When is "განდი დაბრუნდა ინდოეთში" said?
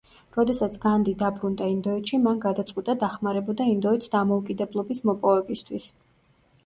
0.85-2.19